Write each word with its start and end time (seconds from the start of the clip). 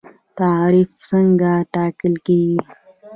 تعرفه 0.37 0.95
څنګه 1.07 1.51
ټاکل 1.73 2.13
کیږي؟ 2.25 2.57